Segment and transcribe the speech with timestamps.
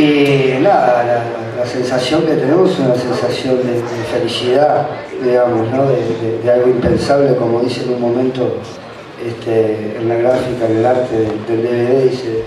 [0.00, 1.04] Y nada,
[1.58, 4.86] la, sensación que tenemos es una sensación de, felicidad,
[5.22, 5.84] digamos, ¿no?
[5.90, 8.56] de, algo impensable, como dice en un momento
[9.22, 12.44] este, en la gráfica, en el arte del, DVD, dice,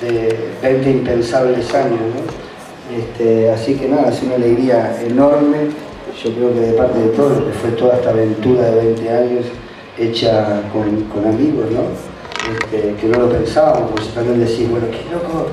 [0.00, 2.00] de 20 impensables años.
[2.00, 2.96] ¿no?
[2.98, 5.58] Este, así que nada, es una alegría enorme,
[6.24, 9.44] yo creo que de parte de todos, que fue toda esta aventura de 20 años
[9.98, 11.82] hecha con, amigos, ¿no?
[12.50, 15.48] Este, que no lo pensábamos, pues también decís, bueno, qué loco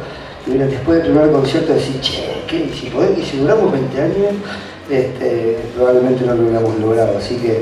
[0.47, 2.69] después del primer concierto decir, che, ¿qué?
[2.73, 2.89] Si,
[3.23, 4.33] si duramos 20 años,
[4.89, 7.17] este, probablemente no lo hubiéramos logrado.
[7.17, 7.61] Así que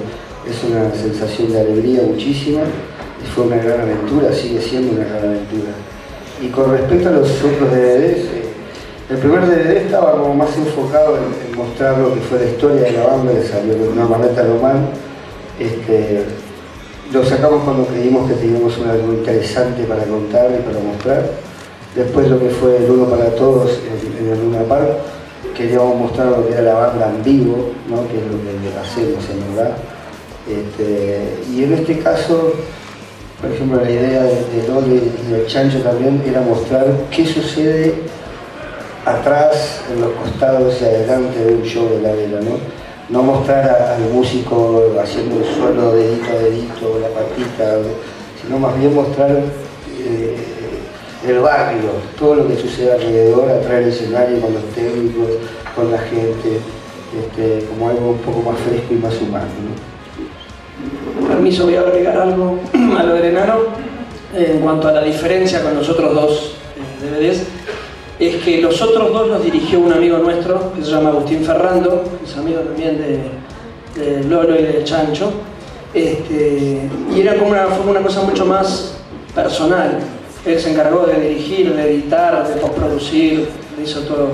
[0.50, 5.26] es una sensación de alegría muchísima y fue una gran aventura, sigue siendo una gran
[5.26, 5.72] aventura.
[6.42, 8.44] Y con respecto a los otros DVDs, eh,
[9.10, 12.92] el primer DVD estaba como más enfocado en, mostrar lo que fue la historia de
[12.94, 14.90] la banda, que salió de una maleta román.
[15.60, 16.24] Este,
[17.12, 21.49] lo sacamos cuando creímos que teníamos algo interesante para contar y para mostrar
[21.96, 23.80] Después lo que fue el Uno para Todos
[24.20, 24.90] en, el Luna Park,
[25.58, 27.72] queríamos mostrar lo que era la banda en vivo,
[28.10, 29.76] que es lo que hacemos en verdad.
[30.48, 32.54] Este, y en este caso,
[33.42, 37.96] por ejemplo, la idea de, de y del Chancho también era mostrar qué sucede
[39.06, 42.58] atrás, en los costados y adelante de un show de la vela, ¿no?
[43.10, 47.78] No mostrar al músico haciendo el suelo dedito a dedito, la patita,
[48.42, 49.42] sino más bien mostrar
[51.28, 55.28] el barrio, todo lo que sucede alrededor, atrás del escenario con los técnicos,
[55.76, 56.60] con la gente,
[57.18, 59.48] este, como algo un poco más fresco y más humano.
[61.28, 62.60] Permiso, voy a agregar algo
[62.98, 63.58] a lo de enano
[64.34, 67.44] en cuanto a la diferencia con los otros dos eh, DVDs.
[68.20, 72.04] Es que los otros dos los dirigió un amigo nuestro que se llama Agustín Ferrando,
[72.24, 75.32] es amigo también de, Lolo y de Chancho.
[75.94, 76.82] Este,
[77.14, 78.96] y era como una, fue una cosa mucho más
[79.34, 80.00] personal,
[80.46, 83.50] él se encargó de dirigir, de editar, de postproducir,
[83.84, 84.30] hizo todo.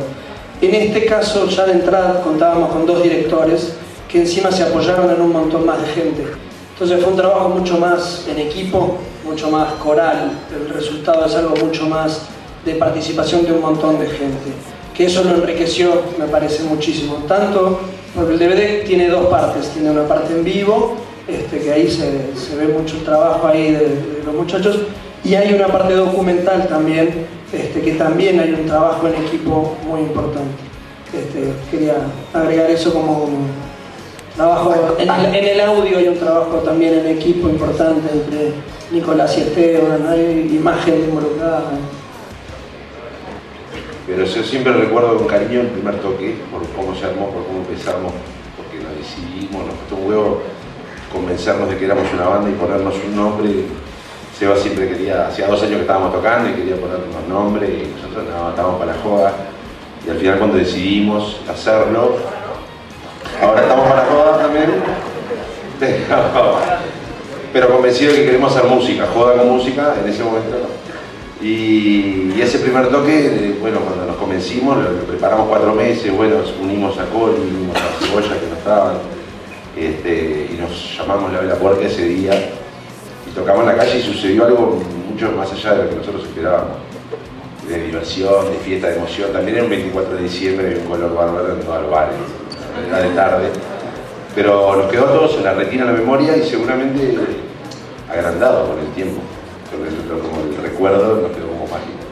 [0.62, 3.74] En este caso, ya de entrada, contábamos con dos directores
[4.08, 6.24] que encima se apoyaron en un montón más de gente.
[6.74, 10.32] Entonces fue un trabajo mucho más en equipo, mucho más coral.
[10.54, 12.22] El resultado es algo mucho más
[12.66, 14.52] de participación de un montón de gente.
[14.94, 17.24] Que eso lo enriqueció, me parece muchísimo.
[17.28, 17.80] Tanto
[18.16, 19.70] porque el DVD tiene dos partes.
[19.70, 20.96] Tiene una parte en vivo,
[21.28, 24.80] este, que ahí se, ve mucho trabajo ahí de los muchachos,
[25.26, 30.02] y hay una parte documental también, este, que también hay un trabajo en equipo muy
[30.02, 30.54] importante.
[31.12, 31.96] Este, quería
[32.32, 33.48] agregar eso como un
[34.36, 38.52] trabajo, en el, audio hay un trabajo también en equipo importante entre
[38.92, 41.72] Nicolás y Esteban, hay imagen involucrada.
[44.06, 47.60] Pero yo siempre recuerdo con cariño el primer toque, por cómo se armó, por cómo
[47.68, 48.14] empezamos,
[48.56, 50.42] porque lo decidimos, nos costó un huevo
[51.12, 53.66] convencernos de que éramos una banda y ponernos un nombre
[54.38, 58.26] Seba siempre quería, hacía dos años que estábamos tocando y quería ponernos nombres y nosotros
[58.30, 59.34] no, estábamos para la joda.
[60.06, 62.18] Y al final cuando decidimos hacerlo,
[63.42, 64.74] ahora estamos para la joda también,
[67.54, 70.58] pero, convencido de que queremos hacer música, joda con música, en ese momento.
[71.42, 77.06] Y, ese primer toque, bueno, cuando nos convencimos, lo, preparamos cuatro meses, bueno, unimos a
[77.06, 78.96] Col, unimos a Cebolla que no estaban,
[79.78, 82.52] este, y nos llamamos la vela puerta ese día
[83.36, 84.82] tocamos en la calle y sucedió algo
[85.12, 86.78] mucho más allá de lo que nosotros esperábamos.
[87.68, 89.34] De diversión, de fiesta, de emoción.
[89.34, 92.16] También era un 24 de diciembre un color bárbaro en todos los bares.
[92.88, 93.48] Era de tarde.
[94.36, 97.16] Pero nos quedó a todos en la retina la memoria y seguramente
[98.10, 99.20] agrandado con el tiempo.
[99.72, 102.06] Como el recuerdo nos quedó como mágico.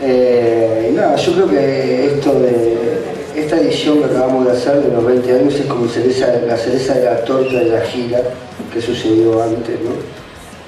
[0.00, 2.83] Eh, nada, yo creo que esto de
[3.54, 7.04] esta edición que acabamos de hacer de los 20 años es como la cereza de
[7.04, 8.20] la torta de la gira
[8.72, 9.90] que sucedió antes, ¿no?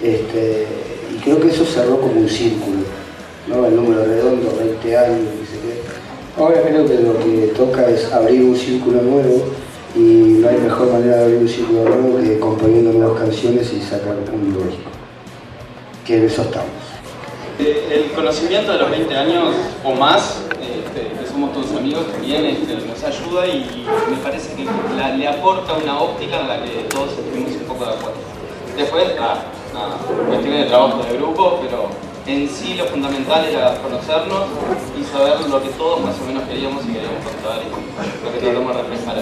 [0.06, 0.66] Este,
[1.12, 2.78] y creo que eso cerró como un círculo,
[3.48, 3.66] ¿no?
[3.66, 6.40] El número redondo, 20 años, no sé qué.
[6.40, 9.44] Ahora creo que lo que toca es abrir un círculo nuevo
[9.96, 13.80] y no hay mejor manera de abrir un círculo nuevo que componiendo nuevas canciones y
[13.80, 14.70] sacar un nuevo
[16.06, 16.70] Que en eso estamos.
[17.58, 20.42] El conocimiento de los 20 años o más
[21.36, 26.40] somos todos amigos también, este, nos ayuda y me parece que le aporta una óptica
[26.40, 28.20] en la que todos estuvimos un poco de acuerdo.
[28.74, 29.44] Después, nada,
[30.28, 31.90] cuestiones de trabajo de grupo, pero
[32.26, 34.48] en sí lo fundamental era conocernos
[34.98, 38.38] y saber lo que todos más o menos queríamos y queríamos contar y lo que
[38.40, 39.16] tratamos de reflejar.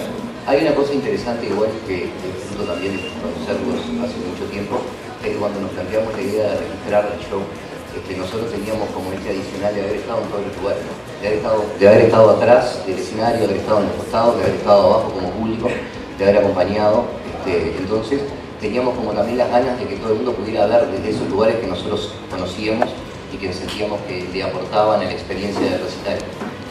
[0.47, 4.79] Hay una cosa interesante igual que disfruto también conocerlos hace mucho tiempo,
[5.19, 7.43] es que cuando nos planteamos la idea de registrar el show,
[7.97, 10.83] este, nosotros teníamos como este adicional de haber estado en todos los lugares,
[11.21, 14.37] de, haber estado, de haber estado atrás del escenario, de haber estado en los costados,
[14.37, 15.69] de haber estado abajo como público,
[16.19, 17.05] de haber acompañado.
[17.31, 18.21] Este, entonces
[18.61, 21.57] teníamos como también las ganas de que todo el mundo pudiera ver desde esos lugares
[21.57, 22.89] que nosotros conocíamos
[23.33, 26.19] y que sentíamos que le aportaban en la experiencia del recital.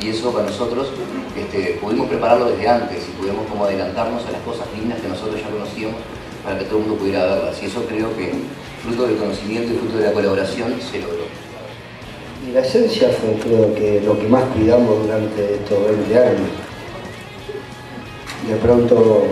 [0.02, 0.90] Y eso para nosotros
[1.38, 5.40] este, pudimos prepararlo desde antes y pudimos como adelantarnos a las cosas lindas que nosotros
[5.40, 5.96] ya conocíamos
[6.44, 7.62] para que todo el mundo pudiera verlas.
[7.62, 8.34] Y eso creo que
[8.84, 11.24] fruto del conocimiento y fruto de la colaboración se logró.
[12.48, 16.50] Y la esencia fue creo que lo que más cuidamos durante estos 20 años.
[18.48, 19.24] De pronto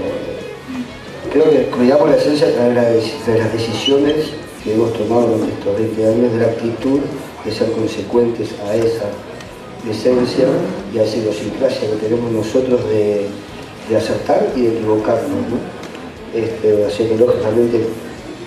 [1.31, 4.31] creo que cuidamos la esencia de las decisiones
[4.63, 6.99] que hemos tomado durante estos 20 años, de la actitud
[7.43, 9.09] de ser consecuentes a esa
[9.89, 10.45] esencia
[10.93, 13.27] y a esa idiosincrasia que tenemos nosotros de,
[13.95, 15.37] acertar y de equivocarnos.
[16.33, 17.85] Este, así que lógicamente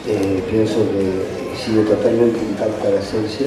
[0.07, 3.47] eh, pienso que sigue totalmente intacta la esencia.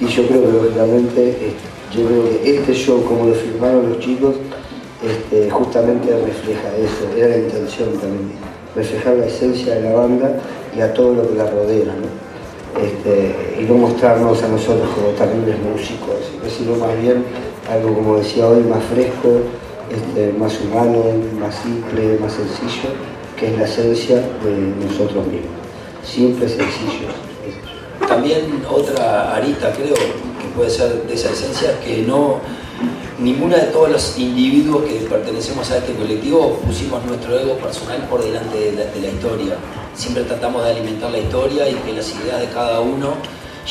[0.00, 3.98] Y yo creo que lógicamente este, yo creo que este show como lo firmaron los
[4.00, 4.34] chicos
[5.02, 8.32] este, justamente refleja eso, era la intención también,
[8.76, 10.38] reflejar la esencia de la banda
[10.76, 11.92] y a todo lo que la rodea,
[12.80, 16.16] este, y no mostrarnos a nosotros como terribles músicos,
[16.56, 17.24] sino más bien
[17.68, 19.40] algo, como decía hoy, más fresco,
[19.90, 21.02] este, más humano,
[21.38, 22.90] más simple, más sencillo,
[23.46, 25.50] es la esencia de nosotros mismos.
[26.04, 27.08] Simple, sencillo.
[28.08, 32.40] También otra arista, creo, que puede ser de esa esencia, que no
[33.18, 38.22] ninguna de todos los individuos que pertenecemos a este colectivo pusimos nuestro ego personal por
[38.22, 39.56] delante de la, historia.
[39.94, 43.14] Siempre tratamos de alimentar la historia y que las ideas de cada uno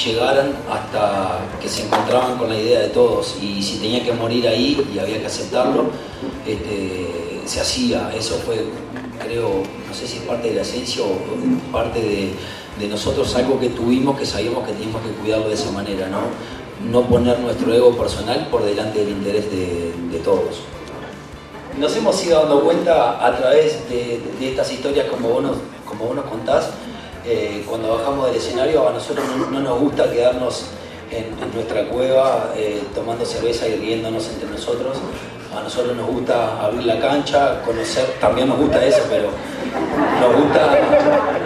[0.06, 3.38] llegaran hasta que se encontraban con la idea de todos.
[3.42, 5.90] Y si tenía que morir ahí y había que aceptarlo,
[6.48, 8.12] este, se hacía.
[8.16, 8.66] Eso fue,
[9.24, 13.70] creo, no sé si es parte de la esencia o parte de, nosotros algo que
[13.70, 16.22] tuvimos que sabíamos que teníamos que cuidarlo de esa manera, ¿no?
[16.90, 20.62] no poner nuestro ego personal por delante del interés de, todos.
[21.78, 25.58] Nos hemos ido dando cuenta a través de, estas historias como vos nos,
[25.88, 26.72] como vos contás,
[27.26, 30.66] eh, cuando bajamos del escenario a nosotros no, nos gusta quedarnos
[31.12, 34.98] en, nuestra cueva eh, tomando cerveza y riéndonos entre nosotros.
[35.56, 39.30] A nosotros nos gusta abrir la cancha, conocer, también nos gusta eso, pero
[40.22, 40.80] nos gusta,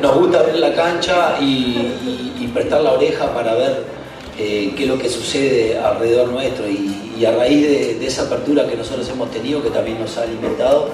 [0.01, 3.95] nos gusta abrir la cancha y prestar la oreja para ver
[4.37, 6.67] eh, qué es lo que sucede alrededor nuestro.
[6.67, 10.89] Y, a raíz de, esa apertura que nosotros hemos tenido, que también nos ha alimentado,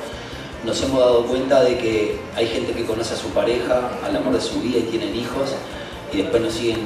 [0.63, 4.33] nos hemos dado cuenta de que hay gente que conoce a su pareja, al amor
[4.33, 5.49] de su vida y tienen hijos
[6.13, 6.77] y después nos siguen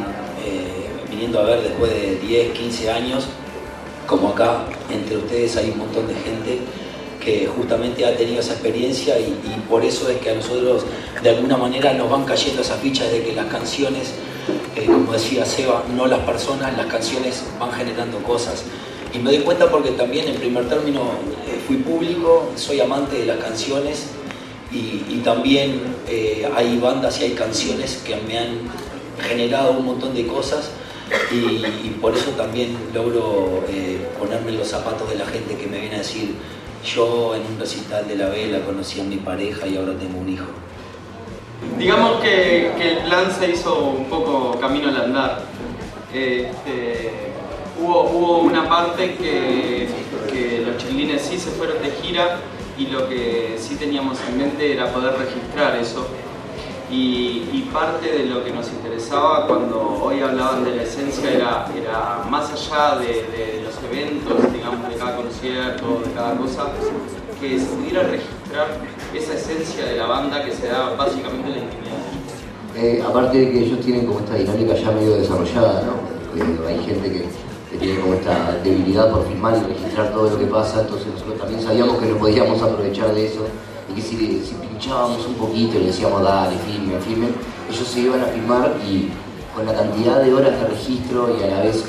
[0.46, 3.26] eh, viniendo a ver después de 10, 15 años,
[4.08, 6.60] como acá entre ustedes hay un montón de gente
[7.24, 9.34] que justamente ha tenido esa experiencia y,
[9.68, 10.86] por eso es que a nosotros
[11.24, 14.14] de alguna manera nos van cayendo esas fichas de que las canciones
[14.76, 18.64] eh, como decía Seba, no las personas, las canciones van generando cosas.
[19.14, 21.02] Y me doy cuenta porque también en primer término
[21.48, 24.10] eh, fui público, soy amante de las canciones
[24.72, 28.70] y, también eh, hay bandas y hay canciones que me han
[29.20, 30.70] generado un montón de cosas
[31.32, 33.64] y, por eso también logro
[34.20, 36.36] ponerme en los zapatos de la gente que me viene a decir,
[36.84, 40.30] yo en un recital de la vela conocí a mi pareja y ahora tengo un
[40.30, 40.46] hijo.
[41.78, 45.42] Digamos que, el plan se hizo un poco camino al andar.
[46.14, 47.12] Este,
[47.82, 49.90] hubo, una parte que,
[50.66, 52.40] los chiquilines sí se fueron de gira
[52.78, 56.08] y lo que sí teníamos en mente era poder registrar eso.
[56.92, 62.24] Y, parte de lo que nos interesaba cuando hoy hablaban de la esencia era, era
[62.30, 66.68] más allá de, los eventos, digamos, de cada concierto, de cada cosa,
[67.42, 68.68] que se pudiera registrar
[69.14, 71.96] esa esencia de la banda que se da básicamente en la intimidad.
[72.78, 76.68] Eh, aparte de que ellos tienen como esta dinámica ya medio desarrollada, ¿no?
[76.68, 77.46] hay gente que,
[77.78, 81.62] tiene como esta debilidad por filmar y registrar todo lo que pasa, entonces nosotros también
[81.62, 83.46] sabíamos que no podíamos aprovechar de eso
[83.90, 87.36] y que si, pinchábamos un poquito y le decíamos dale, filmen, filmen,
[87.70, 89.10] ellos se iban a filmar y
[89.56, 91.84] con la cantidad de horas de registro y a la vez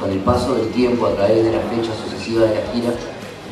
[0.00, 2.92] con, el paso del tiempo a través de las fechas sucesivas de la gira,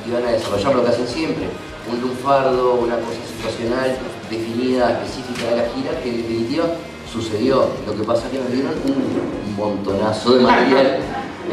[0.08, 1.44] iban a desarrollar lo que hacen siempre,
[1.90, 3.96] un lunfardo, una cosa situacional
[4.28, 6.64] definida, específica de la gira, que en definitiva
[7.10, 7.68] sucedió.
[7.86, 10.98] Lo que pasa es que nos dieron un montonazo de material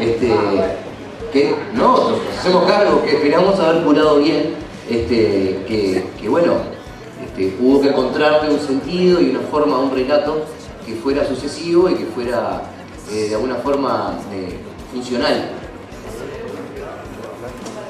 [0.00, 0.34] este,
[1.32, 4.54] que no, nos hacemos cargo, que esperamos haber curado bien,
[4.90, 6.54] este, que, bueno,
[7.24, 10.44] este, hubo que encontrarle un sentido y una forma, un relato
[10.84, 12.62] que fuera sucesivo y que fuera
[13.12, 14.56] eh, de alguna forma eh,
[14.92, 15.50] funcional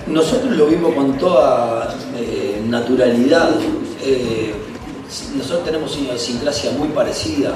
[0.07, 3.51] nosotros lo vimos con toda eh, naturalidad.
[5.37, 7.55] Nosotros tenemos una idiosincrasia muy parecida.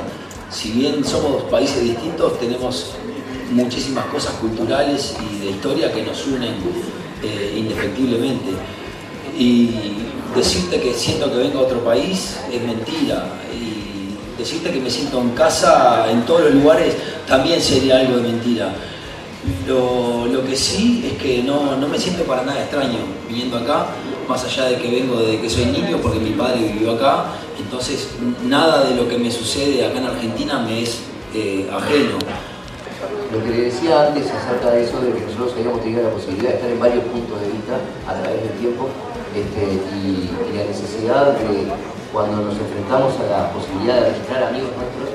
[0.50, 2.92] Si bien somos países distintos, tenemos
[3.50, 6.54] muchísimas cosas culturales y de historia que nos unen
[7.56, 8.52] indefectiblemente.
[9.36, 9.70] Y
[10.34, 13.26] decirte que siento que vengo a otro país es mentira.
[13.52, 16.94] Y decirte que me siento en casa en todos los lugares
[17.26, 18.74] también sería algo de mentira.
[19.68, 22.98] Lo, lo que sí es que no, no me siento para nada extraño
[23.28, 23.86] viniendo acá,
[24.26, 27.26] más allá de que vengo desde que soy niño, porque mi padre vivió acá,
[27.58, 28.08] entonces
[28.46, 31.00] nada de lo que me sucede acá en Argentina me es
[31.34, 32.18] eh, ajeno.
[33.32, 36.50] Lo que le decía antes acerca de eso, de que nosotros habíamos tenido la posibilidad
[36.50, 37.76] de estar en varios puntos de vista
[38.06, 38.88] a través del tiempo
[39.34, 41.66] este, y, la necesidad de,
[42.12, 45.10] cuando nos enfrentamos a la posibilidad de registrar amigos nuestros,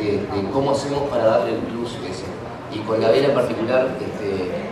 [0.00, 2.24] de, cómo hacemos para darle el plus ese.
[2.72, 4.70] Y con la vela en particular, este,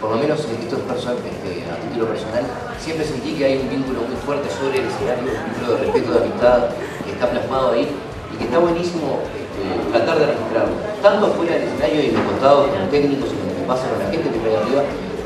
[0.00, 2.44] por lo menos en esto es este, a título personal,
[2.78, 6.12] siempre sentí que hay un vínculo muy fuerte sobre el escenario, un vínculo de respeto,
[6.12, 6.58] de amistad,
[7.04, 11.62] que está plasmado ahí y que está buenísimo este, tratar de registrarlo, tanto afuera del
[11.66, 14.30] escenario y en los costados, con técnicos y con lo que pasa con la gente
[14.30, 14.82] que está ahí arriba,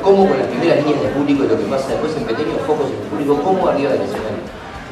[0.07, 2.87] como con las primeras líneas de público y lo que pasa después en pequeños focos
[2.87, 4.39] en el público, como arriba del escenario.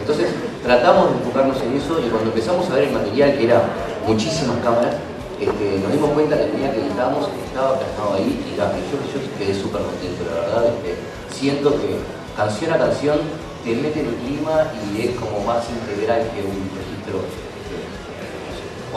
[0.00, 3.62] Entonces tratamos de enfocarnos en eso y cuando empezamos a ver el material, que era
[4.08, 4.98] muchísimas cámaras,
[5.38, 9.22] este, nos dimos cuenta que día que editábamos estaba plasmado ahí y la, yo, yo
[9.38, 10.98] quedé súper contento, la verdad, este,
[11.30, 12.02] siento que
[12.36, 13.18] canción a canción
[13.62, 17.22] te mete en el clima y es como más integral que un registro,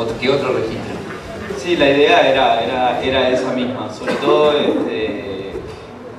[0.01, 0.97] este, que otro registro.
[1.61, 5.26] Sí, la idea era, era, era esa misma, sobre todo este,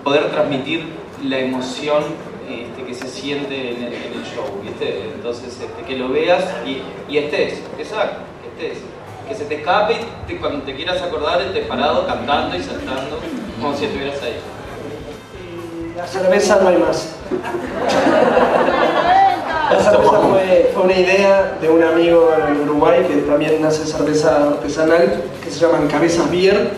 [0.09, 0.87] poder transmitir
[1.23, 2.03] la emoción
[2.49, 5.11] este, que se siente en el, en el show, ¿viste?
[5.15, 6.81] Entonces, este, que lo veas y,
[7.13, 8.83] y estés, exacto, que estés.
[9.29, 13.19] Que se te escape y te- cuando te quieras acordar estés parado cantando y saltando
[13.61, 14.37] como si estuvieras ahí.
[15.95, 17.15] La cerveza no hay más.
[19.71, 24.49] La cerveza fue, fue una idea de un amigo en Uruguay que también hace cerveza
[24.49, 26.71] artesanal, que se llaman Cabezas Beer,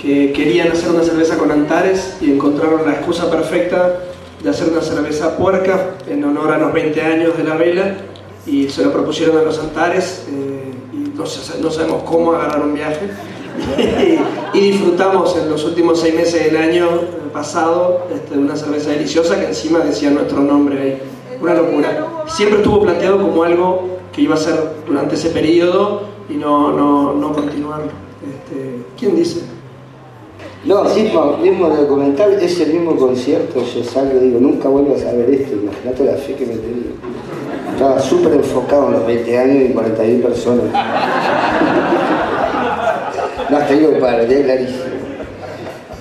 [0.00, 4.00] que querían hacer una cerveza con Antares y encontraron la excusa perfecta
[4.42, 7.96] de hacer una cerveza puerca en honor a los 20 años de la vela
[8.46, 13.10] y se lo propusieron a los Antares eh, y no, no sabemos cómo agarraron viaje
[14.54, 16.88] y disfrutamos en los últimos seis meses del año
[17.32, 21.02] pasado este, una cerveza deliciosa que encima decía nuestro nombre ahí.
[21.40, 22.24] Una locura.
[22.26, 24.54] Siempre estuvo planteado como algo que iba a ser
[24.86, 27.90] durante ese periodo y no, no, no continuarlo.
[28.26, 29.55] Este, ¿Quién dice?
[30.66, 35.30] No, mismo, mismo documental, ese mismo concierto, yo salgo y digo, nunca vuelvas a ver
[35.30, 36.90] esto, imagínate la fe que me tenía.
[37.72, 40.64] Estaba súper enfocado en los 20 años y 41 personas.
[43.48, 44.84] No, te digo ya clarísimo.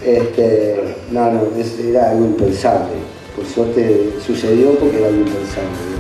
[0.04, 1.42] Este, no, no,
[1.88, 2.96] era algo impensable.
[3.36, 5.95] Por suerte sucedió porque era algo impensable.